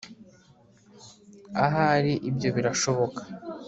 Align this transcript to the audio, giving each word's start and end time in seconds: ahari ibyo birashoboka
ahari 1.65 2.13
ibyo 2.29 2.49
birashoboka 2.55 3.21